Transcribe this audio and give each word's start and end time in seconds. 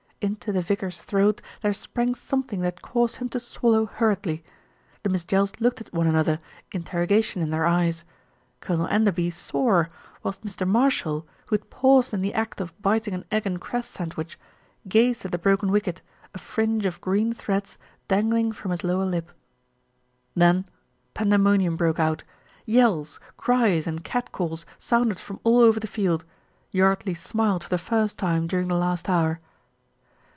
Into 0.23 0.51
the 0.51 0.61
vicar's 0.61 1.03
throat 1.03 1.41
there 1.63 1.73
sprang 1.73 2.13
something 2.13 2.61
that 2.61 2.83
caused 2.83 3.15
him 3.15 3.27
to 3.29 3.39
swallow 3.39 3.87
hurriedly. 3.87 4.43
The 5.01 5.09
Miss 5.09 5.25
Jells 5.25 5.53
looked 5.59 5.81
at 5.81 5.91
one 5.91 6.05
another, 6.05 6.37
interrogation 6.71 7.41
in 7.41 7.49
their 7.49 7.65
eyes. 7.65 8.03
Colonel 8.59 8.85
Enderby 8.89 9.31
swore, 9.31 9.89
whilst 10.21 10.45
Mr. 10.45 10.67
Marshall, 10.67 11.25
who 11.47 11.55
had 11.55 11.71
paused 11.71 12.13
in 12.13 12.21
the 12.21 12.35
act 12.35 12.61
of 12.61 12.79
biting 12.83 13.15
an 13.15 13.25
egg 13.31 13.47
and 13.47 13.59
cress 13.59 13.87
sandwich, 13.87 14.37
gazed 14.87 15.25
at 15.25 15.31
the 15.31 15.39
broken 15.39 15.71
wicket, 15.71 16.03
a 16.35 16.37
fringe 16.37 16.85
of 16.85 17.01
green 17.01 17.33
threads 17.33 17.79
dangling 18.07 18.51
from 18.51 18.69
his 18.69 18.83
lower 18.83 19.05
lip. 19.05 19.31
Then 20.35 20.67
pandemonium 21.15 21.75
broke 21.77 21.99
out. 21.99 22.23
Yells, 22.67 23.19
cries, 23.37 23.87
and 23.87 24.03
cat 24.03 24.31
calls 24.31 24.67
sounded 24.77 25.19
from 25.19 25.39
all 25.43 25.61
over 25.61 25.79
the 25.79 25.87
field. 25.87 26.25
Yardley 26.69 27.15
smiled 27.15 27.63
for 27.63 27.69
the 27.69 27.79
first 27.79 28.19
time 28.19 28.45
during 28.45 28.67
the 28.67 28.75
last 28.75 29.09
hour. 29.09 29.39